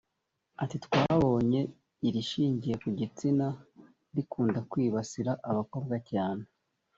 Ati 0.63 0.77
“Twabonye 0.85 1.61
irishingiye 2.07 2.75
ku 2.81 2.87
gitsina 2.99 3.47
rikunda 4.15 4.59
kwibasira 4.71 5.31
abakobwa 5.49 5.95
cyane 6.11 6.45